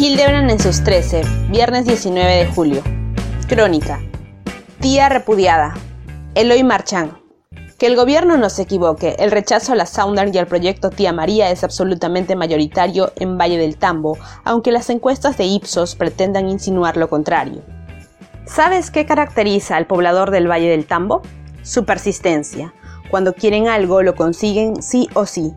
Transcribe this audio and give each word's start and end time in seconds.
Hildebrand 0.00 0.50
en 0.50 0.58
sus 0.58 0.82
13, 0.82 1.22
viernes 1.50 1.84
19 1.84 2.36
de 2.36 2.46
julio. 2.46 2.82
Crónica. 3.48 4.00
Tía 4.80 5.10
repudiada. 5.10 5.74
Eloy 6.34 6.64
Marchand. 6.64 7.12
Que 7.78 7.86
el 7.86 7.96
gobierno 7.96 8.38
no 8.38 8.48
se 8.48 8.62
equivoque, 8.62 9.16
el 9.18 9.30
rechazo 9.30 9.72
a 9.72 9.76
la 9.76 9.84
Sounder 9.84 10.34
y 10.34 10.38
al 10.38 10.46
proyecto 10.46 10.88
Tía 10.88 11.12
María 11.12 11.50
es 11.50 11.64
absolutamente 11.64 12.34
mayoritario 12.34 13.12
en 13.16 13.36
Valle 13.36 13.58
del 13.58 13.76
Tambo, 13.76 14.16
aunque 14.42 14.72
las 14.72 14.88
encuestas 14.88 15.36
de 15.36 15.44
Ipsos 15.44 15.96
pretendan 15.96 16.48
insinuar 16.48 16.96
lo 16.96 17.10
contrario. 17.10 17.62
¿Sabes 18.46 18.90
qué 18.90 19.04
caracteriza 19.04 19.76
al 19.76 19.86
poblador 19.86 20.30
del 20.30 20.50
Valle 20.50 20.70
del 20.70 20.86
Tambo? 20.86 21.20
Su 21.62 21.84
persistencia. 21.84 22.72
Cuando 23.10 23.34
quieren 23.34 23.68
algo 23.68 24.02
lo 24.02 24.14
consiguen 24.14 24.82
sí 24.82 25.08
o 25.14 25.26
sí. 25.26 25.52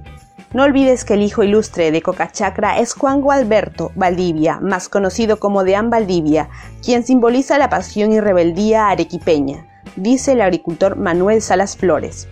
No 0.53 0.63
olvides 0.63 1.05
que 1.05 1.15
el 1.15 1.21
hijo 1.21 1.43
ilustre 1.43 1.91
de 1.91 2.01
Cocachacra 2.01 2.79
es 2.79 2.93
Juan 2.93 3.21
Gualberto 3.21 3.91
Valdivia, 3.95 4.59
más 4.59 4.89
conocido 4.89 5.39
como 5.39 5.63
Deán 5.63 5.89
Valdivia, 5.89 6.49
quien 6.83 7.03
simboliza 7.03 7.57
la 7.57 7.69
pasión 7.69 8.11
y 8.11 8.19
rebeldía 8.19 8.89
arequipeña 8.89 9.67
dice 9.95 10.33
el 10.33 10.41
agricultor 10.41 10.95
Manuel 10.95 11.41
Salas 11.41 11.77
Flores. 11.77 12.27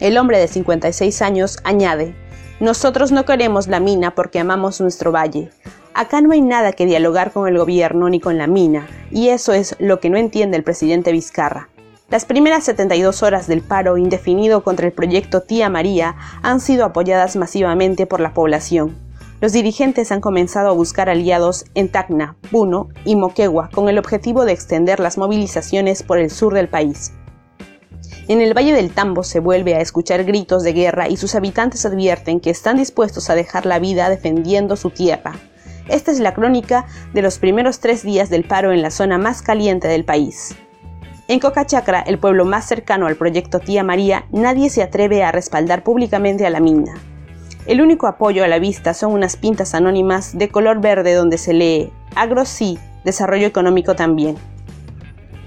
El 0.00 0.16
hombre 0.18 0.38
de 0.38 0.48
56 0.48 1.22
años 1.22 1.58
añade, 1.64 2.14
nosotros 2.58 3.12
no 3.12 3.24
queremos 3.24 3.68
la 3.68 3.80
mina 3.80 4.14
porque 4.14 4.38
amamos 4.38 4.80
nuestro 4.80 5.12
valle. 5.12 5.50
Acá 5.94 6.20
no 6.20 6.32
hay 6.32 6.40
nada 6.40 6.72
que 6.72 6.86
dialogar 6.86 7.32
con 7.32 7.48
el 7.48 7.58
gobierno 7.58 8.08
ni 8.08 8.20
con 8.20 8.38
la 8.38 8.46
mina, 8.46 8.86
y 9.10 9.28
eso 9.28 9.52
es 9.52 9.76
lo 9.78 10.00
que 10.00 10.08
no 10.08 10.16
entiende 10.16 10.56
el 10.56 10.62
presidente 10.62 11.12
Vizcarra. 11.12 11.68
Las 12.10 12.24
primeras 12.24 12.64
72 12.64 13.22
horas 13.22 13.46
del 13.46 13.62
paro 13.62 13.96
indefinido 13.96 14.62
contra 14.62 14.86
el 14.86 14.92
proyecto 14.92 15.42
Tía 15.42 15.70
María 15.70 16.16
han 16.42 16.60
sido 16.60 16.84
apoyadas 16.84 17.36
masivamente 17.36 18.06
por 18.06 18.20
la 18.20 18.34
población 18.34 19.10
los 19.40 19.52
dirigentes 19.52 20.12
han 20.12 20.20
comenzado 20.20 20.68
a 20.68 20.74
buscar 20.74 21.08
aliados 21.08 21.64
en 21.74 21.88
Tacna, 21.88 22.36
Puno 22.50 22.88
y 23.06 23.16
Moquegua 23.16 23.70
con 23.72 23.88
el 23.88 23.98
objetivo 23.98 24.44
de 24.44 24.52
extender 24.52 25.00
las 25.00 25.16
movilizaciones 25.16 26.02
por 26.02 26.18
el 26.18 26.30
sur 26.30 26.52
del 26.52 26.68
país. 26.68 27.12
En 28.28 28.42
el 28.42 28.56
Valle 28.56 28.74
del 28.74 28.92
Tambo 28.92 29.24
se 29.24 29.40
vuelve 29.40 29.74
a 29.74 29.80
escuchar 29.80 30.24
gritos 30.24 30.62
de 30.62 30.74
guerra 30.74 31.08
y 31.08 31.16
sus 31.16 31.34
habitantes 31.34 31.86
advierten 31.86 32.38
que 32.38 32.50
están 32.50 32.76
dispuestos 32.76 33.30
a 33.30 33.34
dejar 33.34 33.66
la 33.66 33.78
vida 33.78 34.10
defendiendo 34.10 34.76
su 34.76 34.90
tierra. 34.90 35.32
Esta 35.88 36.12
es 36.12 36.20
la 36.20 36.34
crónica 36.34 36.86
de 37.14 37.22
los 37.22 37.38
primeros 37.38 37.80
tres 37.80 38.02
días 38.02 38.28
del 38.28 38.44
paro 38.44 38.72
en 38.72 38.82
la 38.82 38.90
zona 38.90 39.18
más 39.18 39.42
caliente 39.42 39.88
del 39.88 40.04
país. 40.04 40.54
En 41.30 41.38
Cocachacra, 41.38 42.00
el 42.00 42.18
pueblo 42.18 42.44
más 42.44 42.66
cercano 42.66 43.06
al 43.06 43.14
proyecto 43.14 43.60
Tía 43.60 43.84
María, 43.84 44.24
nadie 44.32 44.68
se 44.68 44.82
atreve 44.82 45.22
a 45.22 45.30
respaldar 45.30 45.84
públicamente 45.84 46.44
a 46.44 46.50
la 46.50 46.58
mina. 46.58 46.94
El 47.66 47.80
único 47.80 48.08
apoyo 48.08 48.42
a 48.42 48.48
la 48.48 48.58
vista 48.58 48.94
son 48.94 49.12
unas 49.12 49.36
pintas 49.36 49.76
anónimas 49.76 50.36
de 50.36 50.48
color 50.48 50.80
verde 50.80 51.14
donde 51.14 51.38
se 51.38 51.52
lee 51.52 51.92
Agro 52.16 52.44
sí, 52.44 52.80
desarrollo 53.04 53.46
económico 53.46 53.94
también. 53.94 54.34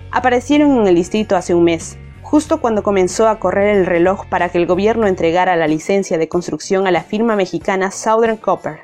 Aparecieron 0.09 0.71
en 0.77 0.87
el 0.87 0.95
distrito 0.95 1.35
hace 1.35 1.53
un 1.53 1.65
mes, 1.65 1.97
justo 2.21 2.61
cuando 2.61 2.81
comenzó 2.81 3.27
a 3.27 3.37
correr 3.39 3.75
el 3.75 3.85
reloj 3.85 4.25
para 4.27 4.47
que 4.47 4.59
el 4.59 4.67
gobierno 4.67 5.05
entregara 5.05 5.57
la 5.57 5.67
licencia 5.67 6.17
de 6.17 6.29
construcción 6.29 6.87
a 6.87 6.91
la 6.91 7.03
firma 7.03 7.35
mexicana 7.35 7.91
Southern 7.91 8.37
Copper. 8.37 8.79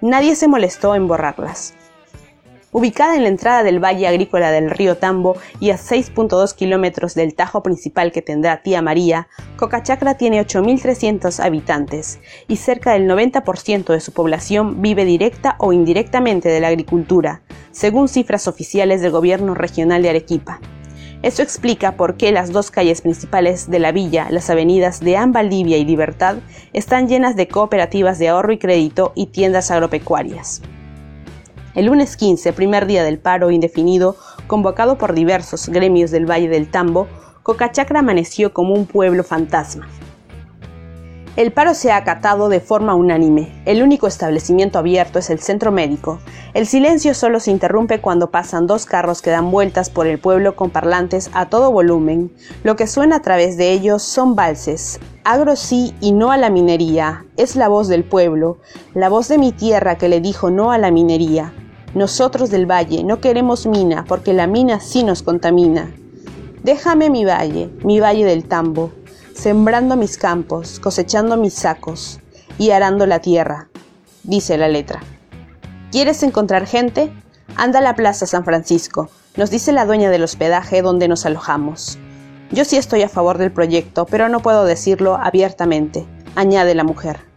Nadie 0.00 0.34
se 0.34 0.48
molestó 0.48 0.94
en 0.94 1.08
borrarlas. 1.08 1.74
Ubicada 2.70 3.16
en 3.16 3.22
la 3.22 3.30
entrada 3.30 3.62
del 3.62 3.82
valle 3.82 4.06
agrícola 4.06 4.50
del 4.50 4.68
río 4.68 4.98
Tambo 4.98 5.38
y 5.58 5.70
a 5.70 5.76
6.2 5.76 6.54
kilómetros 6.54 7.14
del 7.14 7.34
tajo 7.34 7.62
principal 7.62 8.12
que 8.12 8.20
tendrá 8.20 8.62
Tía 8.62 8.82
María, 8.82 9.26
Cocachacra 9.56 10.18
tiene 10.18 10.38
8.300 10.46 11.42
habitantes 11.42 12.20
y 12.46 12.56
cerca 12.56 12.92
del 12.92 13.08
90% 13.08 13.86
de 13.86 14.00
su 14.00 14.12
población 14.12 14.82
vive 14.82 15.06
directa 15.06 15.56
o 15.58 15.72
indirectamente 15.72 16.50
de 16.50 16.60
la 16.60 16.68
agricultura, 16.68 17.40
según 17.70 18.06
cifras 18.06 18.46
oficiales 18.46 19.00
del 19.00 19.12
gobierno 19.12 19.54
regional 19.54 20.02
de 20.02 20.10
Arequipa. 20.10 20.60
Eso 21.22 21.42
explica 21.42 21.96
por 21.96 22.18
qué 22.18 22.32
las 22.32 22.52
dos 22.52 22.70
calles 22.70 23.00
principales 23.00 23.70
de 23.70 23.78
la 23.78 23.92
villa, 23.92 24.28
las 24.30 24.50
avenidas 24.50 25.00
de 25.00 25.18
Valdivia 25.28 25.78
y 25.78 25.86
Libertad, 25.86 26.36
están 26.74 27.08
llenas 27.08 27.34
de 27.34 27.48
cooperativas 27.48 28.18
de 28.18 28.28
ahorro 28.28 28.52
y 28.52 28.58
crédito 28.58 29.12
y 29.14 29.26
tiendas 29.28 29.70
agropecuarias. 29.70 30.60
El 31.78 31.86
lunes 31.86 32.16
15, 32.16 32.54
primer 32.54 32.86
día 32.86 33.04
del 33.04 33.20
paro 33.20 33.52
indefinido, 33.52 34.16
convocado 34.48 34.98
por 34.98 35.14
diversos 35.14 35.68
gremios 35.68 36.10
del 36.10 36.28
Valle 36.28 36.48
del 36.48 36.68
Tambo, 36.68 37.06
Cocachacra 37.44 38.00
amaneció 38.00 38.52
como 38.52 38.74
un 38.74 38.84
pueblo 38.84 39.22
fantasma. 39.22 39.86
El 41.36 41.52
paro 41.52 41.74
se 41.74 41.92
ha 41.92 41.96
acatado 41.96 42.48
de 42.48 42.58
forma 42.58 42.96
unánime. 42.96 43.62
El 43.64 43.84
único 43.84 44.08
establecimiento 44.08 44.80
abierto 44.80 45.20
es 45.20 45.30
el 45.30 45.38
centro 45.38 45.70
médico. 45.70 46.18
El 46.52 46.66
silencio 46.66 47.14
solo 47.14 47.38
se 47.38 47.52
interrumpe 47.52 48.00
cuando 48.00 48.32
pasan 48.32 48.66
dos 48.66 48.84
carros 48.84 49.22
que 49.22 49.30
dan 49.30 49.52
vueltas 49.52 49.88
por 49.88 50.08
el 50.08 50.18
pueblo 50.18 50.56
con 50.56 50.70
parlantes 50.70 51.30
a 51.32 51.48
todo 51.48 51.70
volumen. 51.70 52.32
Lo 52.64 52.74
que 52.74 52.88
suena 52.88 53.14
a 53.14 53.22
través 53.22 53.56
de 53.56 53.70
ellos 53.70 54.02
son 54.02 54.34
valses. 54.34 54.98
Agro 55.22 55.54
sí 55.54 55.94
y 56.00 56.10
no 56.10 56.32
a 56.32 56.38
la 56.38 56.50
minería. 56.50 57.24
Es 57.36 57.54
la 57.54 57.68
voz 57.68 57.86
del 57.86 58.02
pueblo, 58.02 58.58
la 58.94 59.08
voz 59.08 59.28
de 59.28 59.38
mi 59.38 59.52
tierra 59.52 59.96
que 59.96 60.08
le 60.08 60.20
dijo 60.20 60.50
no 60.50 60.72
a 60.72 60.78
la 60.78 60.90
minería. 60.90 61.52
Nosotros 61.94 62.50
del 62.50 62.66
valle 62.66 63.02
no 63.02 63.20
queremos 63.20 63.66
mina 63.66 64.04
porque 64.06 64.32
la 64.32 64.46
mina 64.46 64.80
sí 64.80 65.04
nos 65.04 65.22
contamina. 65.22 65.90
Déjame 66.62 67.08
mi 67.08 67.24
valle, 67.24 67.70
mi 67.82 67.98
valle 67.98 68.24
del 68.24 68.44
tambo, 68.44 68.92
sembrando 69.34 69.96
mis 69.96 70.18
campos, 70.18 70.80
cosechando 70.80 71.36
mis 71.36 71.54
sacos 71.54 72.20
y 72.58 72.70
arando 72.70 73.06
la 73.06 73.20
tierra, 73.20 73.68
dice 74.22 74.58
la 74.58 74.68
letra. 74.68 75.00
¿Quieres 75.90 76.22
encontrar 76.22 76.66
gente? 76.66 77.10
Anda 77.56 77.78
a 77.78 77.82
la 77.82 77.94
Plaza 77.94 78.26
San 78.26 78.44
Francisco, 78.44 79.08
nos 79.36 79.50
dice 79.50 79.72
la 79.72 79.86
dueña 79.86 80.10
del 80.10 80.24
hospedaje 80.24 80.82
donde 80.82 81.08
nos 81.08 81.24
alojamos. 81.24 81.98
Yo 82.50 82.64
sí 82.64 82.76
estoy 82.76 83.02
a 83.02 83.08
favor 83.08 83.38
del 83.38 83.52
proyecto, 83.52 84.04
pero 84.04 84.28
no 84.28 84.40
puedo 84.40 84.64
decirlo 84.64 85.16
abiertamente, 85.16 86.06
añade 86.34 86.74
la 86.74 86.84
mujer. 86.84 87.27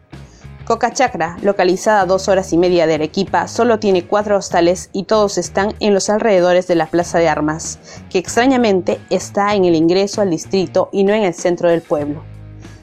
Cocachacra, 0.66 1.38
localizada 1.42 2.02
a 2.02 2.06
dos 2.06 2.28
horas 2.28 2.54
y 2.54 2.58
media 2.58 2.86
de 2.86 2.94
Arequipa, 2.94 3.48
solo 3.48 3.80
tiene 3.80 4.06
cuatro 4.06 4.38
hostales 4.38 4.90
y 4.94 5.06
todos 5.06 5.38
están 5.38 5.74
en 5.80 5.94
los 5.94 6.10
alrededores 6.10 6.68
de 6.68 6.76
la 6.76 6.86
Plaza 6.86 7.18
de 7.18 7.28
Armas, 7.28 7.80
que 8.10 8.20
extrañamente 8.20 9.00
está 9.10 9.56
en 9.56 9.66
el 9.66 9.76
ingreso 9.76 10.22
al 10.22 10.30
distrito 10.30 10.90
y 10.92 11.04
no 11.04 11.14
en 11.14 11.24
el 11.24 11.34
centro 11.34 11.70
del 11.70 11.82
pueblo. 11.82 12.24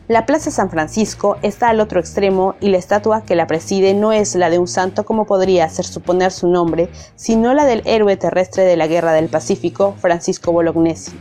La 0.09 0.27
Plaza 0.27 0.51
San 0.51 0.71
Francisco 0.71 1.37
está 1.43 1.69
al 1.69 1.81
otro 1.81 2.01
extremo 2.01 2.57
y 2.61 2.69
la 2.71 2.79
estatua 2.79 3.23
que 3.23 3.37
la 3.37 3.47
preside 3.47 3.95
no 3.95 4.13
es 4.13 4.35
la 4.35 4.51
de 4.51 4.59
un 4.59 4.67
santo 4.67 5.05
como 5.05 5.27
podría 5.27 5.67
hacer 5.67 5.85
suponer 5.85 6.33
su 6.33 6.49
nombre, 6.49 6.91
sino 7.15 7.55
la 7.55 7.65
del 7.65 7.83
héroe 7.85 8.17
terrestre 8.17 8.65
de 8.65 8.77
la 8.77 8.87
Guerra 8.87 9.13
del 9.13 9.29
Pacífico, 9.29 9.95
Francisco 10.01 10.51
Bolognesi. 10.51 11.13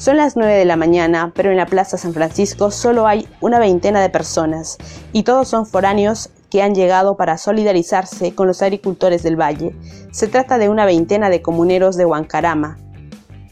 Son 0.00 0.16
las 0.16 0.34
9 0.34 0.54
de 0.54 0.64
la 0.64 0.76
mañana, 0.76 1.30
pero 1.36 1.50
en 1.50 1.58
la 1.58 1.66
Plaza 1.66 1.98
San 1.98 2.14
Francisco 2.14 2.70
solo 2.70 3.06
hay 3.06 3.28
una 3.42 3.58
veintena 3.58 4.00
de 4.00 4.08
personas, 4.08 4.78
y 5.12 5.24
todos 5.24 5.48
son 5.48 5.66
foráneos 5.66 6.30
que 6.48 6.62
han 6.62 6.74
llegado 6.74 7.18
para 7.18 7.36
solidarizarse 7.36 8.34
con 8.34 8.46
los 8.46 8.62
agricultores 8.62 9.22
del 9.22 9.38
valle. 9.38 9.76
Se 10.10 10.26
trata 10.26 10.56
de 10.56 10.70
una 10.70 10.86
veintena 10.86 11.28
de 11.28 11.42
comuneros 11.42 11.98
de 11.98 12.06
Huancarama, 12.06 12.78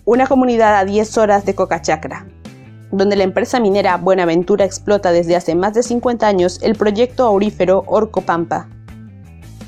una 0.06 0.26
comunidad 0.26 0.78
a 0.78 0.86
10 0.86 1.18
horas 1.18 1.44
de 1.44 1.54
Cocachacra, 1.54 2.26
donde 2.92 3.16
la 3.16 3.24
empresa 3.24 3.60
minera 3.60 3.98
Buenaventura 3.98 4.64
explota 4.64 5.12
desde 5.12 5.36
hace 5.36 5.54
más 5.54 5.74
de 5.74 5.82
50 5.82 6.26
años 6.26 6.60
el 6.62 6.76
proyecto 6.76 7.26
aurífero 7.26 7.84
Orco 7.86 8.22
Pampa. 8.22 8.70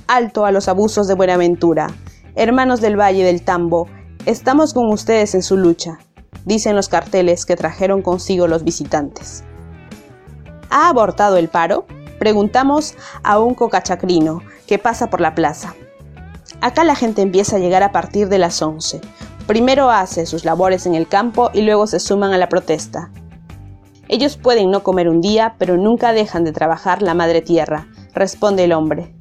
Alto 0.07 0.47
a 0.47 0.51
los 0.51 0.67
abusos 0.67 1.09
de 1.09 1.15
Buenaventura. 1.15 1.89
Hermanos 2.37 2.81
del 2.81 2.99
Valle 2.99 3.23
del 3.23 3.43
Tambo, 3.43 3.87
estamos 4.25 4.73
con 4.73 4.89
ustedes 4.89 5.35
en 5.35 5.43
su 5.43 5.59
lucha 5.59 5.99
dicen 6.45 6.77
los 6.77 6.89
carteles 6.89 7.45
que 7.45 7.57
trajeron 7.57 8.03
consigo 8.03 8.47
los 8.47 8.65
visitantes. 8.65 9.45
¿Ha 10.71 10.89
abortado 10.89 11.37
el 11.37 11.49
paro? 11.49 11.87
Preguntamos 12.19 12.95
a 13.23 13.39
un 13.39 13.55
cocachacrino 13.55 14.43
que 14.67 14.79
pasa 14.79 15.11
por 15.11 15.21
la 15.21 15.35
plaza. 15.35 15.75
Acá 16.61 16.85
la 16.85 16.95
gente 16.95 17.23
empieza 17.23 17.57
a 17.57 17.59
llegar 17.59 17.83
a 17.83 17.93
partir 17.93 18.29
de 18.29 18.39
las 18.39 18.61
11. 18.61 19.01
Primero 19.47 19.91
hace 19.91 20.27
sus 20.27 20.45
labores 20.45 20.87
en 20.87 20.95
el 20.95 21.09
campo 21.09 21.51
y 21.53 21.63
luego 21.63 21.87
se 21.87 21.99
suman 21.99 22.33
a 22.33 22.39
la 22.39 22.49
protesta. 22.49 23.11
Ellos 24.09 24.37
pueden 24.37 24.71
no 24.71 24.83
comer 24.83 25.09
un 25.09 25.21
día, 25.21 25.55
pero 25.59 25.77
nunca 25.77 26.13
dejan 26.13 26.45
de 26.45 26.53
trabajar 26.53 27.01
la 27.01 27.15
madre 27.15 27.43
tierra, 27.43 27.87
responde 28.13 28.65
el 28.65 28.73
hombre. 28.73 29.15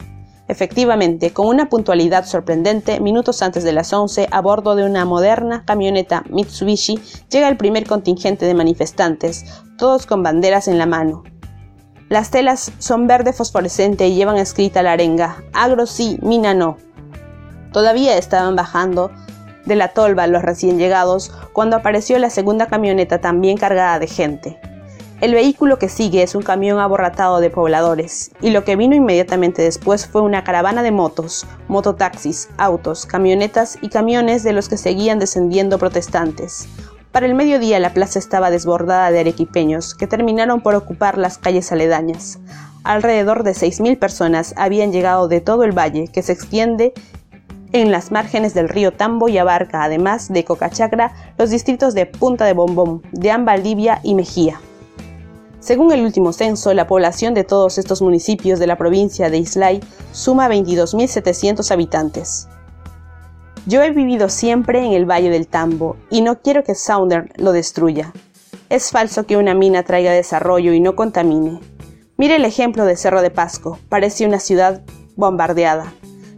Efectivamente, 0.50 1.32
con 1.32 1.46
una 1.46 1.70
puntualidad 1.70 2.26
sorprendente, 2.26 3.00
minutos 3.00 3.44
antes 3.44 3.64
de 3.64 3.72
las 3.72 3.94
11, 3.94 4.30
a 4.32 4.42
bordo 4.42 4.76
de 4.76 4.84
una 4.84 5.06
moderna 5.06 5.64
camioneta 5.64 6.24
Mitsubishi, 6.28 7.00
llega 7.30 7.48
el 7.48 7.56
primer 7.56 7.86
contingente 7.86 8.48
de 8.48 8.56
manifestantes, 8.56 9.46
todos 9.78 10.08
con 10.08 10.24
banderas 10.24 10.68
en 10.68 10.80
la 10.80 10.88
mano. 10.88 11.22
Las 12.10 12.32
telas 12.32 12.72
son 12.80 13.06
verde 13.06 13.32
fosforescente 13.32 14.08
y 14.08 14.16
llevan 14.16 14.38
escrita 14.38 14.82
la 14.82 14.94
arenga, 14.94 15.44
agro 15.54 15.86
sí, 15.86 16.18
mina 16.24 16.56
no. 16.56 16.78
Todavía 17.72 18.18
estaban 18.18 18.56
bajando 18.56 19.12
de 19.68 19.76
la 19.76 19.90
tolva 19.90 20.26
los 20.26 20.42
recién 20.42 20.80
llegados 20.80 21.32
cuando 21.54 21.76
apareció 21.76 22.18
la 22.18 22.32
segunda 22.32 22.66
camioneta 22.66 23.22
también 23.22 23.56
cargada 23.56 24.00
de 24.00 24.08
gente. 24.08 24.60
El 25.22 25.34
vehículo 25.34 25.78
que 25.80 25.90
sigue 25.90 26.24
es 26.24 26.34
un 26.34 26.44
camión 26.44 26.80
aborratado 26.80 27.42
de 27.42 27.50
pobladores, 27.50 28.32
y 28.40 28.52
lo 28.52 28.64
que 28.64 28.78
vino 28.78 28.96
inmediatamente 28.96 29.62
después 29.62 30.08
fue 30.08 30.22
una 30.22 30.46
caravana 30.46 30.82
de 30.82 30.92
motos, 30.92 31.46
mototaxis, 31.68 32.48
autos, 32.58 33.06
camionetas 33.06 33.78
y 33.82 33.90
camiones 33.90 34.44
de 34.44 34.54
los 34.54 34.70
que 34.70 34.78
seguían 34.78 35.20
descendiendo 35.20 35.78
protestantes. 35.78 36.70
Para 37.12 37.26
el 37.26 37.36
mediodía 37.36 37.82
la 37.82 37.94
plaza 37.94 38.18
estaba 38.18 38.50
desbordada 38.50 39.12
de 39.12 39.20
arequipeños, 39.20 39.94
que 39.94 40.08
terminaron 40.08 40.62
por 40.62 40.76
ocupar 40.76 41.18
las 41.18 41.38
calles 41.38 41.70
aledañas. 41.74 42.40
Alrededor 42.86 43.44
de 43.44 43.52
6.000 43.52 44.00
personas 44.00 44.54
habían 44.56 44.94
llegado 44.94 45.28
de 45.28 45.42
todo 45.42 45.66
el 45.66 45.78
valle, 45.78 46.08
que 46.08 46.24
se 46.24 46.32
extiende 46.32 46.94
en 47.74 47.92
las 47.92 48.14
márgenes 48.14 48.54
del 48.54 48.70
río 48.70 48.94
Tambo 48.94 49.28
y 49.28 49.38
abarca, 49.38 49.84
además 49.84 50.32
de 50.32 50.46
Cocachacra, 50.46 51.14
los 51.38 51.50
distritos 51.50 51.94
de 51.94 52.06
Punta 52.06 52.46
de 52.46 52.54
Bombón, 52.54 53.02
de 53.12 53.36
Valdivia 53.36 54.00
y 54.02 54.16
Mejía. 54.16 54.62
Según 55.60 55.92
el 55.92 56.06
último 56.06 56.32
censo, 56.32 56.74
la 56.74 56.88
población 56.88 57.34
de 57.34 57.44
todos 57.44 57.78
estos 57.78 58.02
municipios 58.02 58.60
de 58.60 58.68
la 58.68 58.78
provincia 58.78 59.30
de 59.30 59.40
Islay 59.40 59.82
suma 60.14 60.48
22.700 60.48 61.70
habitantes. 61.72 62.48
Yo 63.66 63.84
he 63.84 63.92
vivido 63.92 64.30
siempre 64.30 64.86
en 64.86 64.94
el 64.94 65.06
Valle 65.06 65.30
del 65.30 65.48
Tambo 65.48 65.98
y 66.10 66.22
no 66.22 66.42
quiero 66.42 66.64
que 66.64 66.76
Sounder 66.76 67.32
lo 67.36 67.52
destruya. 67.52 68.14
Es 68.70 68.90
falso 68.92 69.26
que 69.26 69.36
una 69.36 69.54
mina 69.54 69.84
traiga 69.84 70.12
desarrollo 70.12 70.74
y 70.74 70.80
no 70.80 70.96
contamine. 70.96 71.60
Mire 72.18 72.38
el 72.38 72.46
ejemplo 72.46 72.86
de 72.86 72.96
Cerro 72.96 73.22
de 73.22 73.30
Pasco, 73.30 73.78
parece 73.90 74.26
una 74.26 74.40
ciudad 74.40 74.82
bombardeada. 75.16 75.94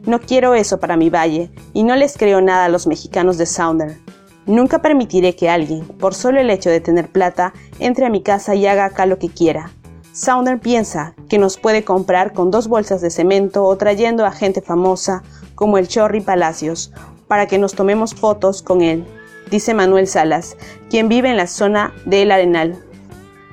No 0.05 0.19
quiero 0.19 0.55
eso 0.55 0.79
para 0.79 0.97
mi 0.97 1.11
valle 1.11 1.51
y 1.73 1.83
no 1.83 1.95
les 1.95 2.17
creo 2.17 2.41
nada 2.41 2.65
a 2.65 2.69
los 2.69 2.87
mexicanos 2.87 3.37
de 3.37 3.45
Sounder. 3.45 3.97
Nunca 4.45 4.79
permitiré 4.81 5.35
que 5.35 5.49
alguien, 5.49 5.85
por 5.85 6.13
solo 6.15 6.39
el 6.39 6.49
hecho 6.49 6.69
de 6.69 6.81
tener 6.81 7.09
plata, 7.09 7.53
entre 7.79 8.05
a 8.05 8.09
mi 8.09 8.21
casa 8.21 8.55
y 8.55 8.65
haga 8.65 8.85
acá 8.85 9.05
lo 9.05 9.19
que 9.19 9.29
quiera. 9.29 9.71
Sounder 10.13 10.59
piensa 10.59 11.13
que 11.29 11.37
nos 11.37 11.57
puede 11.57 11.83
comprar 11.83 12.33
con 12.33 12.51
dos 12.51 12.67
bolsas 12.67 13.01
de 13.01 13.11
cemento 13.11 13.63
o 13.63 13.77
trayendo 13.77 14.25
a 14.25 14.31
gente 14.31 14.61
famosa 14.61 15.23
como 15.55 15.77
el 15.77 15.87
Chorri 15.87 16.21
Palacios 16.21 16.91
para 17.27 17.47
que 17.47 17.57
nos 17.57 17.75
tomemos 17.75 18.13
fotos 18.13 18.61
con 18.61 18.81
él, 18.81 19.05
dice 19.49 19.73
Manuel 19.73 20.07
Salas, 20.07 20.57
quien 20.89 21.07
vive 21.07 21.29
en 21.29 21.37
la 21.37 21.47
zona 21.47 21.93
del 22.05 22.31
Arenal. 22.31 22.83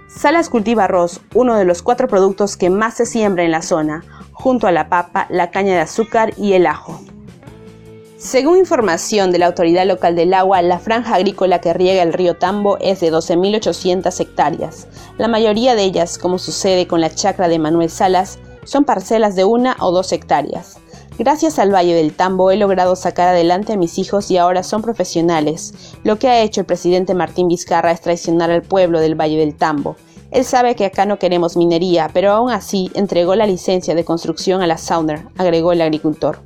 Salas 0.08 0.49
cultiva 0.49 0.85
arroz, 0.85 1.20
uno 1.35 1.56
de 1.56 1.64
los 1.64 1.82
cuatro 1.82 2.08
productos 2.08 2.56
que 2.56 2.70
más 2.70 2.94
se 2.94 3.06
siembra 3.06 3.44
en 3.44 3.52
la 3.52 3.62
zona, 3.62 4.02
junto 4.32 4.67
a 4.67 4.73
la 4.73 4.88
papa, 4.88 5.26
la 5.31 5.52
caña 5.52 5.75
de 5.75 5.81
azúcar 5.81 6.32
y 6.37 6.55
el 6.55 6.67
ajo. 6.67 7.00
Según 8.18 8.58
información 8.58 9.30
de 9.30 9.38
la 9.38 9.46
Autoridad 9.46 9.86
Local 9.86 10.16
del 10.16 10.34
Agua, 10.34 10.60
la 10.60 10.80
franja 10.80 11.14
agrícola 11.14 11.60
que 11.60 11.72
riega 11.72 12.02
el 12.02 12.12
río 12.12 12.34
Tambo 12.34 12.76
es 12.78 12.98
de 12.98 13.12
12.800 13.12 14.20
hectáreas. 14.20 14.88
La 15.18 15.28
mayoría 15.28 15.76
de 15.76 15.84
ellas, 15.84 16.18
como 16.18 16.40
sucede 16.40 16.88
con 16.88 17.00
la 17.00 17.14
chacra 17.14 17.46
de 17.46 17.60
Manuel 17.60 17.90
Salas, 17.90 18.40
son 18.64 18.84
parcelas 18.84 19.36
de 19.36 19.44
una 19.44 19.76
o 19.78 19.92
dos 19.92 20.10
hectáreas. 20.10 20.78
Gracias 21.16 21.60
al 21.60 21.72
Valle 21.72 21.94
del 21.94 22.12
Tambo 22.12 22.50
he 22.50 22.56
logrado 22.56 22.96
sacar 22.96 23.28
adelante 23.28 23.74
a 23.74 23.76
mis 23.76 23.98
hijos 23.98 24.32
y 24.32 24.36
ahora 24.36 24.64
son 24.64 24.82
profesionales. 24.82 25.72
Lo 26.02 26.18
que 26.18 26.26
ha 26.26 26.40
hecho 26.40 26.62
el 26.62 26.66
presidente 26.66 27.14
Martín 27.14 27.46
Vizcarra 27.46 27.92
es 27.92 28.00
traicionar 28.00 28.50
al 28.50 28.62
pueblo 28.62 28.98
del 28.98 29.14
Valle 29.14 29.38
del 29.38 29.54
Tambo. 29.54 29.94
Él 30.32 30.44
sabe 30.44 30.74
que 30.74 30.86
acá 30.86 31.06
no 31.06 31.20
queremos 31.20 31.56
minería, 31.56 32.10
pero 32.12 32.32
aún 32.32 32.50
así 32.50 32.90
entregó 32.94 33.36
la 33.36 33.46
licencia 33.46 33.94
de 33.94 34.04
construcción 34.04 34.60
a 34.60 34.66
la 34.66 34.76
Sounder, 34.76 35.22
agregó 35.36 35.70
el 35.70 35.82
agricultor. 35.82 36.40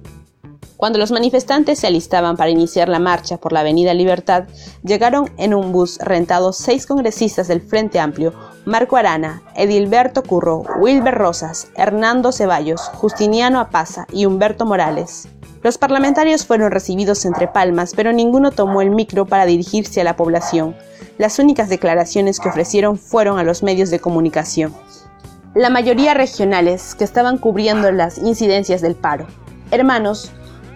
Cuando 0.77 0.99
los 0.99 1.13
manifestantes 1.13 1.79
se 1.79 1.87
alistaban 1.87 2.37
para 2.37 2.51
iniciar 2.51 2.89
la 2.89 2.99
marcha 2.99 3.37
por 3.37 3.53
la 3.53 3.61
Avenida 3.61 3.95
Libertad, 3.95 4.45
llegaron 4.83 5.31
en 5.37 5.55
un 5.55 5.71
bus 5.71 5.99
rentado 6.01 6.53
seis 6.53 6.87
congresistas 6.87 7.47
del 7.47 7.61
Frente 7.61 8.01
Amplio, 8.01 8.35
Marco 8.65 8.97
Arana, 8.97 9.43
Edilberto 9.55 10.25
Curro, 10.25 10.65
Wilber 10.81 11.15
Rosas, 11.15 11.69
Hernando 11.77 12.33
Ceballos, 12.33 12.81
Justiniano 12.95 13.61
Apaza 13.61 14.07
y 14.13 14.27
Humberto 14.27 14.67
Morales. 14.67 15.29
Los 15.63 15.79
parlamentarios 15.79 16.45
fueron 16.45 16.73
recibidos 16.73 17.25
entre 17.25 17.47
palmas, 17.47 17.93
pero 17.95 18.13
ninguno 18.13 18.51
tomó 18.51 18.83
el 18.83 18.91
micro 18.91 19.27
para 19.27 19.47
dirigirse 19.47 20.01
a 20.01 20.05
la 20.05 20.17
población. 20.17 20.75
Las 21.19 21.39
únicas 21.39 21.69
declaraciones 21.69 22.41
que 22.41 22.49
ofrecieron 22.49 22.99
fueron 22.99 23.39
a 23.39 23.45
los 23.45 23.63
medios 23.63 23.91
de 23.91 24.01
comunicación. 24.01 24.75
La 25.55 25.71
mayoría 25.71 26.15
regionales 26.15 26.97
que 26.97 27.05
estaban 27.05 27.39
cubriendo 27.39 27.93
las 27.93 28.19
incidencias 28.19 28.81
del 28.81 28.97
paro. 28.97 29.29
Hermanos, 29.71 30.33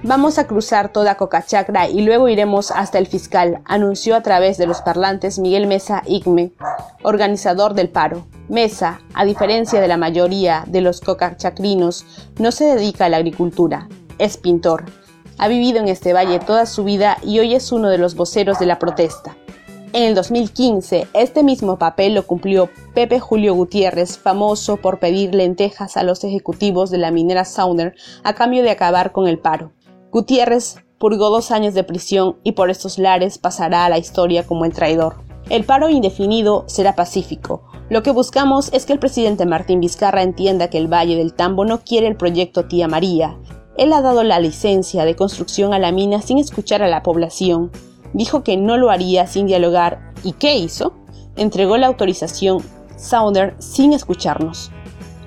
Vamos 0.07 0.39
a 0.39 0.47
cruzar 0.47 0.93
toda 0.93 1.17
Cocachacra 1.17 1.89
y 1.89 2.03
luego 2.03 2.29
iremos 2.29 2.71
hasta 2.71 2.99
el 2.99 3.09
fiscal, 3.09 3.61
anunció 3.65 4.15
a 4.15 4.21
través 4.21 4.57
de 4.57 4.69
los 4.69 4.81
parlantes 4.81 5.41
Miguel 5.41 5.67
Mesa 5.67 6.05
Igme, 6.07 6.53
organizador 7.03 7.75
del 7.75 7.89
paro. 7.89 8.25
Mesa, 8.49 9.01
a 9.15 9.25
diferencia 9.25 9.81
de 9.81 9.89
la 9.89 9.97
mayoría 9.97 10.63
de 10.69 10.81
los 10.81 11.01
cocachacrinos, 11.01 12.07
no 12.39 12.53
se 12.53 12.67
dedica 12.67 13.07
a 13.07 13.09
la 13.09 13.17
agricultura, 13.17 13.89
es 14.19 14.37
pintor. 14.37 14.85
Ha 15.39 15.49
vivido 15.49 15.81
en 15.81 15.89
este 15.89 16.13
valle 16.13 16.39
toda 16.39 16.67
su 16.67 16.85
vida 16.85 17.19
y 17.25 17.41
hoy 17.41 17.57
es 17.57 17.73
uno 17.73 17.89
de 17.89 17.99
los 17.99 18.15
voceros 18.15 18.61
de 18.61 18.67
la 18.67 18.79
protesta. 18.79 19.37
En 19.93 20.05
el 20.05 20.15
2015, 20.15 21.09
este 21.15 21.43
mismo 21.43 21.81
papel 21.81 22.15
lo 22.15 22.29
cumplió 22.29 22.71
Pepe 22.95 23.19
Julio 23.19 23.55
Gutiérrez, 23.55 24.19
famoso 24.19 24.77
por 24.77 25.01
pedir 25.01 25.35
lentejas 25.35 25.97
a 25.97 26.05
los 26.05 26.23
ejecutivos 26.23 26.91
de 26.91 26.99
la 26.99 27.11
minera 27.11 27.45
Sounder 27.45 27.97
a 28.23 28.35
cambio 28.35 28.63
de 28.63 28.71
acabar 28.71 29.11
con 29.11 29.27
el 29.27 29.41
paro. 29.41 29.73
Gutiérrez 30.11 30.77
purgó 30.99 31.31
dos 31.31 31.51
años 31.51 31.75
de 31.75 31.85
prisión 31.85 32.37
y 32.43 32.53
por 32.53 32.71
estos 32.71 32.99
lares 32.99 33.39
pasará 33.39 33.85
a 33.85 33.89
la 33.89 33.99
historia 33.99 34.47
como 34.47 34.65
el 34.65 34.73
traidor. 34.73 35.17
El 35.51 35.65
paro 35.65 35.89
indefinido 35.89 36.65
será 36.67 36.95
pacífico. 36.95 37.63
Lo 37.89 38.03
que 38.03 38.11
buscamos 38.11 38.73
es 38.73 38.85
que 38.85 38.93
el 38.93 38.99
presidente 38.99 39.47
Martín 39.47 39.81
Vizcarra 39.81 40.23
entienda 40.23 40.69
que 40.69 40.79
el 40.79 40.93
Valle 40.93 41.17
del 41.17 41.35
Tambo 41.35 41.65
no 41.65 41.81
quiere 41.81 42.09
el 42.09 42.17
proyecto 42.17 42.67
Tía 42.67 42.89
María. 42.89 43.39
Él 43.77 43.93
ha 43.93 44.01
dado 44.01 44.25
la 44.25 44.41
licencia 44.41 45.05
de 45.05 45.15
construcción 45.15 45.73
a 45.73 45.79
la 45.79 45.93
mina 45.93 46.21
sin 46.21 46.39
escuchar 46.39 46.83
a 46.83 46.89
la 46.89 47.03
población. 47.03 47.71
Dijo 48.13 48.43
que 48.43 48.57
no 48.57 48.77
lo 48.77 48.91
haría 48.91 49.27
sin 49.27 49.47
dialogar. 49.47 50.13
¿Y 50.25 50.33
qué 50.33 50.57
hizo? 50.57 50.95
Entregó 51.37 51.77
la 51.77 51.87
autorización 51.87 52.63
Sounder 52.97 53.55
sin 53.59 53.93
escucharnos. 53.93 54.73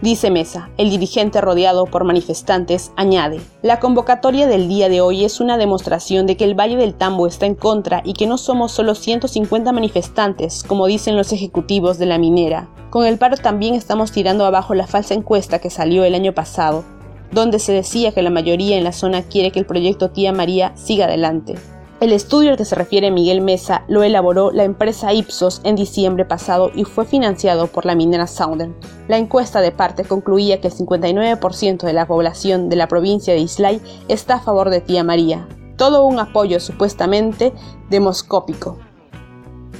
Dice 0.02 0.32
Mesa, 0.32 0.70
el 0.78 0.90
dirigente 0.90 1.42
rodeado 1.42 1.86
por 1.86 2.06
manifestantes, 2.06 2.94
añade, 2.96 3.42
la 3.62 3.82
convocatoria 3.82 4.48
del 4.48 4.70
día 4.70 4.88
de 4.88 5.02
hoy 5.02 5.26
es 5.26 5.42
una 5.42 5.58
demostración 5.58 6.26
de 6.26 6.38
que 6.38 6.46
el 6.46 6.58
Valle 6.58 6.78
del 6.78 6.94
Tambo 6.94 7.28
está 7.28 7.48
en 7.48 7.56
contra 7.56 8.02
y 8.06 8.14
que 8.14 8.26
no 8.26 8.38
somos 8.38 8.72
solo 8.72 8.96
150 8.96 9.74
manifestantes, 9.74 10.64
como 10.64 10.88
dicen 10.88 11.18
los 11.18 11.34
ejecutivos 11.34 11.98
de 11.98 12.06
la 12.06 12.18
minera. 12.18 12.70
Con 12.92 13.06
el 13.06 13.18
paro 13.18 13.36
también 13.36 13.76
estamos 13.76 14.14
tirando 14.14 14.46
abajo 14.46 14.74
la 14.74 14.88
falsa 14.88 15.16
encuesta 15.16 15.60
que 15.60 15.70
salió 15.70 16.06
el 16.06 16.16
año 16.16 16.34
pasado, 16.34 16.86
donde 17.34 17.60
se 17.60 17.74
decía 17.74 18.14
que 18.14 18.22
la 18.22 18.30
mayoría 18.30 18.78
en 18.78 18.86
la 18.86 18.94
zona 18.94 19.24
quiere 19.24 19.52
que 19.52 19.60
el 19.60 19.66
proyecto 19.66 20.12
Tía 20.12 20.32
María 20.32 20.72
siga 20.78 21.08
adelante. 21.08 21.56
El 22.00 22.14
estudio 22.14 22.52
al 22.52 22.58
que 22.58 22.64
se 22.64 22.76
refiere 22.76 23.12
Miguel 23.12 23.42
Mesa 23.42 23.84
lo 23.90 24.04
elaboró 24.04 24.52
la 24.52 24.64
empresa 24.64 25.12
Ipsos 25.12 25.60
en 25.66 25.76
diciembre 25.76 26.24
pasado 26.24 26.72
y 26.74 26.86
fue 26.86 27.04
financiado 27.04 27.68
por 27.68 27.86
la 27.86 27.94
minera 27.94 28.26
Southern. 28.26 28.74
La 29.10 29.18
encuesta 29.18 29.60
de 29.60 29.74
parte 29.74 30.06
concluía 30.06 30.62
que 30.62 30.70
el 30.70 30.74
59% 30.74 31.86
de 31.86 31.92
la 31.92 32.08
población 32.08 32.70
de 32.70 32.78
la 32.78 32.88
provincia 32.88 33.34
de 33.34 33.42
Islay 33.42 33.82
está 34.08 34.36
a 34.36 34.40
favor 34.40 34.70
de 34.70 34.80
Tía 34.80 35.04
María, 35.04 35.46
todo 35.76 36.06
un 36.06 36.20
apoyo 36.20 36.62
supuestamente 36.62 37.52
demoscópico. 37.90 38.78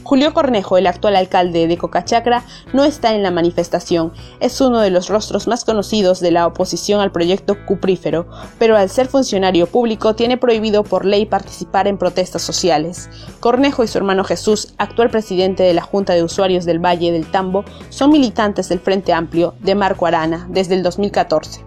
Julio 0.10 0.34
Cornejo, 0.34 0.80
el 0.80 0.88
actual 0.88 1.16
alcalde 1.16 1.68
de 1.68 1.78
Cocachacra, 1.78 2.44
no 2.74 2.84
está 2.84 3.14
en 3.14 3.22
la 3.22 3.30
manifestación. 3.30 4.12
Es 4.40 4.60
uno 4.60 4.80
de 4.80 4.90
los 4.90 5.08
rostros 5.08 5.48
más 5.48 5.64
conocidos 5.64 6.20
de 6.20 6.32
la 6.32 6.48
oposición 6.48 7.00
al 7.00 7.12
proyecto 7.12 7.64
cuprífero, 7.68 8.26
pero 8.58 8.76
al 8.76 8.90
ser 8.90 9.08
funcionario 9.08 9.68
público 9.68 10.16
tiene 10.16 10.38
prohibido 10.38 10.84
por 10.84 11.06
ley 11.06 11.28
participar 11.28 11.88
en 11.88 12.00
protestas 12.00 12.42
sociales. 12.42 13.08
Cornejo 13.40 13.84
y 13.84 13.88
su 13.88 14.00
hermano 14.00 14.24
Jesús, 14.24 14.74
actual 14.80 15.12
presidente 15.12 15.62
de 15.62 15.76
la 15.76 15.84
Junta 15.84 16.16
de 16.16 16.24
Usuarios 16.24 16.66
del 16.66 16.84
Valle 16.84 17.12
del 17.12 17.30
Tambo, 17.30 17.64
son 17.90 18.10
militantes 18.10 18.68
del 18.68 18.80
Frente 18.80 19.14
Amplio 19.14 19.54
de 19.60 19.76
Marco 19.76 20.08
Arana 20.08 20.48
desde 20.50 20.74
el 20.74 20.82
2014. 20.82 21.64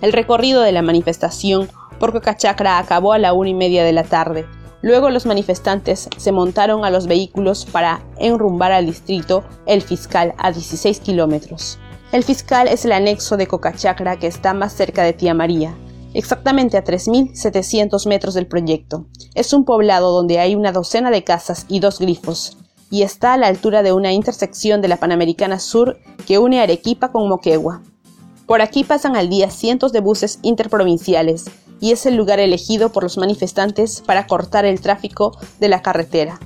El 0.00 0.14
recorrido 0.14 0.62
de 0.62 0.72
la 0.72 0.80
manifestación 0.80 1.68
por 1.98 2.12
Cocachacra 2.12 2.78
acabó 2.78 3.12
a 3.12 3.18
la 3.18 3.34
una 3.34 3.50
y 3.50 3.54
media 3.54 3.84
de 3.84 3.92
la 3.92 4.04
tarde. 4.04 4.46
Luego 4.82 5.10
los 5.10 5.26
manifestantes 5.26 6.08
se 6.16 6.32
montaron 6.32 6.84
a 6.84 6.90
los 6.90 7.06
vehículos 7.06 7.64
para 7.64 8.02
enrumbar 8.18 8.72
al 8.72 8.86
distrito 8.86 9.44
El 9.64 9.80
Fiscal 9.80 10.34
a 10.38 10.50
16 10.50 10.98
kilómetros. 11.00 11.78
El 12.10 12.24
Fiscal 12.24 12.68
es 12.68 12.84
el 12.84 12.92
anexo 12.92 13.36
de 13.36 13.46
Cocachacra 13.46 14.18
que 14.18 14.26
está 14.26 14.52
más 14.54 14.72
cerca 14.72 15.04
de 15.04 15.12
Tía 15.12 15.34
María, 15.34 15.74
exactamente 16.14 16.76
a 16.76 16.84
3.700 16.84 18.06
metros 18.08 18.34
del 18.34 18.48
proyecto. 18.48 19.06
Es 19.34 19.52
un 19.52 19.64
poblado 19.64 20.12
donde 20.12 20.40
hay 20.40 20.56
una 20.56 20.72
docena 20.72 21.10
de 21.10 21.24
casas 21.24 21.64
y 21.68 21.78
dos 21.78 22.00
grifos, 22.00 22.58
y 22.90 23.02
está 23.02 23.32
a 23.34 23.38
la 23.38 23.46
altura 23.46 23.82
de 23.82 23.92
una 23.92 24.12
intersección 24.12 24.82
de 24.82 24.88
la 24.88 24.98
Panamericana 24.98 25.58
Sur 25.58 25.98
que 26.26 26.38
une 26.38 26.60
Arequipa 26.60 27.12
con 27.12 27.28
Moquegua. 27.28 27.82
Por 28.46 28.60
aquí 28.60 28.84
pasan 28.84 29.16
al 29.16 29.30
día 29.30 29.48
cientos 29.48 29.92
de 29.92 30.00
buses 30.00 30.40
interprovinciales, 30.42 31.46
y 31.82 31.90
es 31.90 32.06
el 32.06 32.14
lugar 32.14 32.38
elegido 32.38 32.92
por 32.92 33.02
los 33.02 33.18
manifestantes 33.18 34.02
para 34.06 34.28
cortar 34.28 34.64
el 34.64 34.80
tráfico 34.80 35.36
de 35.58 35.68
la 35.68 35.82
carretera. 35.82 36.38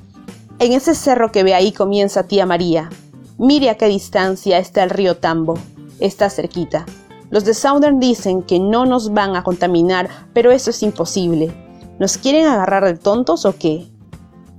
En 0.58 0.72
ese 0.72 0.94
cerro 0.94 1.30
que 1.30 1.42
ve 1.42 1.52
ahí 1.52 1.72
comienza 1.72 2.26
Tía 2.26 2.46
María. 2.46 2.88
Mire 3.36 3.68
a 3.68 3.76
qué 3.76 3.86
distancia 3.86 4.58
está 4.58 4.82
el 4.82 4.88
río 4.88 5.18
Tambo. 5.18 5.58
Está 6.00 6.30
cerquita. 6.30 6.86
Los 7.28 7.44
de 7.44 7.52
Southern 7.52 8.00
dicen 8.00 8.42
que 8.42 8.58
no 8.58 8.86
nos 8.86 9.12
van 9.12 9.36
a 9.36 9.44
contaminar, 9.44 10.08
pero 10.32 10.52
eso 10.52 10.70
es 10.70 10.82
imposible. 10.82 11.54
¿Nos 11.98 12.16
quieren 12.16 12.46
agarrar 12.46 12.86
de 12.86 12.94
tontos 12.94 13.44
o 13.44 13.54
qué? 13.58 13.86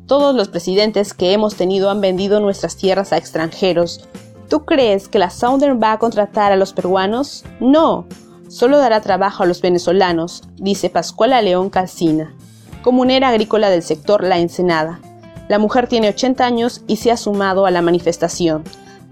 Todos 0.06 0.36
los 0.36 0.48
presidentes 0.48 1.16
que 1.16 1.34
hemos 1.34 1.56
tenido 1.56 1.90
han 1.90 2.02
vendido 2.02 2.40
nuestras 2.40 2.78
tierras 2.78 3.14
a 3.14 3.18
extranjeros. 3.18 4.08
¿Tú 4.48 4.64
crees 4.64 5.08
que 5.08 5.18
la 5.18 5.32
Southern 5.32 5.82
va 5.82 5.94
a 5.94 6.00
contratar 6.00 6.52
a 6.52 6.56
los 6.56 6.72
peruanos? 6.74 7.46
No, 7.60 8.06
solo 8.48 8.78
dará 8.78 9.02
trabajo 9.02 9.44
a 9.44 9.46
los 9.46 9.62
venezolanos, 9.62 10.44
dice 10.56 10.90
Pascuala 10.90 11.42
León 11.42 11.70
Calcina, 11.70 12.34
comunera 12.82 13.30
agrícola 13.30 13.70
del 13.70 13.84
sector 13.84 14.24
La 14.24 14.40
Ensenada. 14.40 15.00
La 15.48 15.60
mujer 15.60 15.88
tiene 15.88 16.10
80 16.10 16.46
años 16.46 16.82
y 16.88 16.98
se 16.98 17.12
ha 17.12 17.18
sumado 17.18 17.66
a 17.66 17.72
la 17.72 17.82
manifestación. 17.82 18.64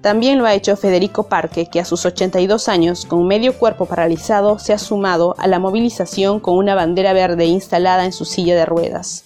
También 0.01 0.37
lo 0.37 0.45
ha 0.45 0.53
hecho 0.53 0.77
Federico 0.77 1.23
Parque, 1.23 1.65
que 1.65 1.79
a 1.79 1.85
sus 1.85 2.05
82 2.05 2.69
años, 2.69 3.05
con 3.05 3.25
medio 3.25 3.57
cuerpo 3.57 3.85
paralizado, 3.85 4.59
se 4.59 4.71
ha 4.71 4.77
sumado 4.77 5.35
a 5.39 5.47
la 5.47 5.57
movilización 5.57 6.39
con 6.39 6.57
una 6.57 6.75
bandera 6.75 7.13
verde 7.13 7.45
instalada 7.45 8.05
en 8.05 8.11
su 8.11 8.23
silla 8.23 8.55
de 8.55 8.65
ruedas. 8.65 9.23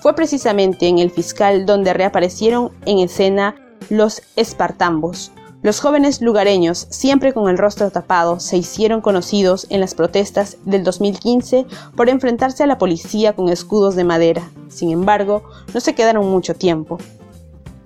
Fue 0.00 0.14
precisamente 0.14 0.86
en 0.86 0.98
el 0.98 1.10
fiscal 1.10 1.66
donde 1.66 1.94
reaparecieron 1.94 2.70
en 2.86 2.98
escena 2.98 3.56
los 3.88 4.22
espartambos, 4.36 5.32
los 5.62 5.78
jóvenes 5.78 6.20
lugareños, 6.20 6.88
siempre 6.90 7.32
con 7.32 7.48
el 7.48 7.56
rostro 7.56 7.88
tapado, 7.90 8.40
se 8.40 8.56
hicieron 8.56 9.00
conocidos 9.00 9.68
en 9.70 9.78
las 9.78 9.94
protestas 9.94 10.56
del 10.64 10.82
2015 10.82 11.66
por 11.94 12.08
enfrentarse 12.08 12.64
a 12.64 12.66
la 12.66 12.78
policía 12.78 13.34
con 13.34 13.48
escudos 13.48 13.94
de 13.94 14.02
madera. 14.02 14.50
Sin 14.68 14.90
embargo, 14.90 15.44
no 15.72 15.78
se 15.78 15.94
quedaron 15.94 16.28
mucho 16.28 16.54
tiempo. 16.54 16.98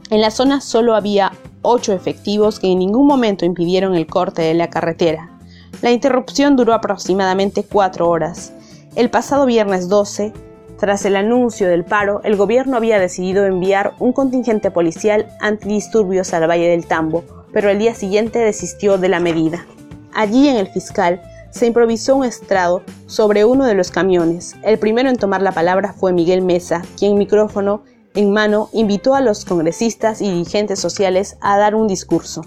En 0.09 0.23
la 0.23 0.31
zona 0.31 0.63
solo 0.63 0.95
había 0.95 1.33
ocho 1.61 1.93
efectivos 1.93 2.61
que 2.61 2.73
en 2.73 2.79
ningún 2.79 3.07
momento 3.07 3.45
impidieron 3.45 3.95
el 3.95 4.07
corte 4.07 4.41
de 4.41 4.55
la 4.55 4.71
carretera. 4.71 5.39
La 5.83 5.91
interrupción 5.91 6.57
duró 6.57 6.73
aproximadamente 6.73 7.63
cuatro 7.63 8.09
horas. 8.09 8.55
El 8.95 9.11
pasado 9.11 9.45
viernes 9.45 9.91
12, 9.91 10.33
tras 10.79 11.05
el 11.05 11.17
anuncio 11.17 11.69
del 11.69 11.85
paro, 11.85 12.23
el 12.25 12.37
gobierno 12.37 12.79
había 12.79 12.99
decidido 12.99 13.45
enviar 13.45 13.93
un 13.99 14.15
contingente 14.15 14.71
policial 14.71 15.27
antidisturbios 15.41 16.33
al 16.33 16.49
Valle 16.49 16.69
del 16.69 16.87
Tambo, 16.87 17.36
pero 17.53 17.71
el 17.71 17.79
día 17.79 17.95
siguiente 17.95 18.39
desistió 18.39 18.99
de 18.99 19.09
la 19.09 19.21
medida. 19.21 19.67
Allí 20.13 20.49
en 20.49 20.57
el 20.57 20.69
fiscal 20.69 21.21
se 21.51 21.67
improvisó 21.67 22.17
un 22.17 22.25
estrado 22.25 22.83
sobre 23.07 23.45
uno 23.45 23.65
de 23.65 23.75
los 23.75 23.91
camiones. 23.91 24.55
El 24.63 24.79
primero 24.79 25.09
en 25.09 25.17
tomar 25.17 25.43
la 25.43 25.53
palabra 25.53 25.93
fue 25.93 26.13
Miguel 26.13 26.43
Mesa, 26.43 26.83
quien 26.99 27.17
micrófono 27.17 27.83
en 28.15 28.33
mano 28.33 28.69
invitó 28.73 29.15
a 29.15 29.21
los 29.21 29.45
congresistas 29.45 30.21
y 30.21 30.31
dirigentes 30.31 30.81
sociales 30.81 31.37
a 31.41 31.59
dar 31.59 31.75
un 31.75 31.87
discurso. 31.87 32.43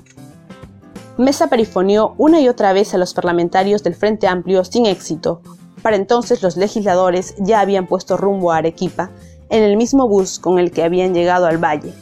Mesa 1.17 1.47
perifoneó 1.47 2.15
una 2.17 2.39
y 2.39 2.47
otra 2.47 2.71
vez 2.73 2.93
a 2.93 2.97
los 2.97 3.13
parlamentarios 3.13 3.83
del 3.83 3.93
Frente 3.93 4.27
Amplio 4.27 4.63
sin 4.63 4.85
éxito. 4.85 5.41
Para 5.81 5.95
entonces 5.95 6.41
los 6.41 6.55
legisladores 6.57 7.35
ya 7.39 7.59
habían 7.59 7.87
puesto 7.87 8.15
rumbo 8.17 8.51
a 8.51 8.57
Arequipa 8.57 9.11
en 9.49 9.63
el 9.63 9.75
mismo 9.75 10.07
bus 10.07 10.39
con 10.39 10.59
el 10.59 10.71
que 10.71 10.83
habían 10.83 11.13
llegado 11.13 11.45
al 11.45 11.57
valle. 11.57 11.93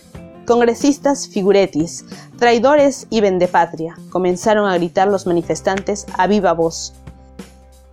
Congresistas 0.48 1.28
figuretis, 1.28 2.06
traidores 2.40 3.08
y 3.10 3.20
vendepatria, 3.20 3.98
comenzaron 4.10 4.66
a 4.66 4.78
gritar 4.78 5.10
los 5.10 5.28
manifestantes 5.28 6.06
a 6.18 6.26
viva 6.26 6.54
voz. 6.54 6.94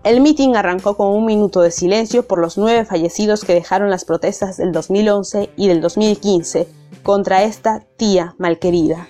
El 0.04 0.20
mitin 0.20 0.54
arrancó 0.54 0.96
con 0.96 1.08
un 1.08 1.26
minuto 1.26 1.62
de 1.62 1.72
silencio 1.72 2.28
por 2.28 2.38
los 2.38 2.56
nueve 2.56 2.84
fallecidos 2.84 3.42
que 3.42 3.54
dejaron 3.54 3.90
las 3.90 4.04
protestas 4.04 4.56
del 4.56 4.70
2011 4.70 5.50
y 5.56 5.66
del 5.66 5.80
2015 5.80 6.68
contra 7.02 7.42
esta 7.42 7.82
tía 7.96 8.36
malquerida. 8.38 9.08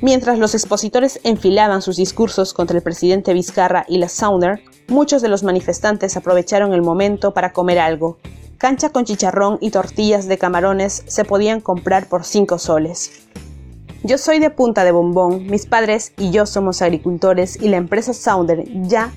Mientras 0.00 0.38
los 0.38 0.54
expositores 0.54 1.18
enfilaban 1.24 1.82
sus 1.82 1.96
discursos 1.96 2.54
contra 2.54 2.76
el 2.76 2.84
presidente 2.84 3.34
Vizcarra 3.34 3.84
y 3.88 3.98
la 3.98 4.08
Sounder, 4.08 4.60
muchos 4.86 5.20
de 5.20 5.28
los 5.28 5.42
manifestantes 5.42 6.16
aprovecharon 6.16 6.74
el 6.74 6.82
momento 6.82 7.34
para 7.34 7.52
comer 7.52 7.80
algo, 7.80 8.18
Cancha 8.58 8.88
con 8.88 9.04
chicharrón 9.04 9.58
y 9.60 9.70
tortillas 9.70 10.28
de 10.28 10.38
camarones 10.38 11.04
se 11.06 11.24
podían 11.24 11.60
comprar 11.60 12.08
por 12.08 12.24
5 12.24 12.58
soles. 12.58 13.26
Yo 14.02 14.16
soy 14.16 14.38
de 14.38 14.48
Punta 14.48 14.82
de 14.82 14.92
Bombón, 14.92 15.46
mis 15.46 15.66
padres 15.66 16.14
y 16.16 16.30
yo 16.30 16.46
somos 16.46 16.80
agricultores 16.80 17.60
y 17.60 17.68
la 17.68 17.76
empresa 17.76 18.14
Sounder 18.14 18.64
ya 18.88 19.12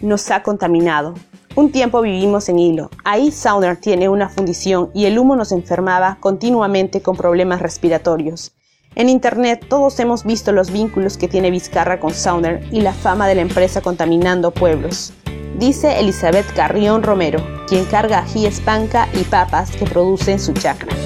nos 0.00 0.30
ha 0.30 0.44
contaminado. 0.44 1.14
Un 1.56 1.72
tiempo 1.72 2.02
vivimos 2.02 2.48
en 2.48 2.60
hilo. 2.60 2.88
Ahí 3.04 3.32
Sounder 3.32 3.76
tiene 3.76 4.08
una 4.08 4.28
fundición 4.28 4.90
y 4.94 5.06
el 5.06 5.18
humo 5.18 5.34
nos 5.34 5.50
enfermaba 5.50 6.18
continuamente 6.20 7.02
con 7.02 7.16
problemas 7.16 7.60
respiratorios. 7.60 8.52
En 8.94 9.08
internet 9.08 9.66
todos 9.68 9.98
hemos 9.98 10.22
visto 10.22 10.52
los 10.52 10.70
vínculos 10.70 11.16
que 11.16 11.26
tiene 11.26 11.50
Vizcarra 11.50 11.98
con 11.98 12.14
Sounder 12.14 12.64
y 12.70 12.80
la 12.80 12.92
fama 12.92 13.26
de 13.26 13.34
la 13.34 13.42
empresa 13.42 13.80
contaminando 13.80 14.52
pueblos 14.52 15.12
dice 15.54 15.98
Elizabeth 16.00 16.52
Carrión 16.54 17.02
Romero, 17.02 17.38
quien 17.66 17.84
carga 17.84 18.20
ají 18.20 18.46
espanca 18.46 19.08
y 19.14 19.24
papas 19.24 19.70
que 19.70 19.84
produce 19.84 20.32
en 20.32 20.40
su 20.40 20.52
chacra. 20.52 21.03